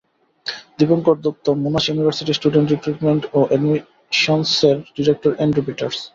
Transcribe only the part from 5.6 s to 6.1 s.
Peter's.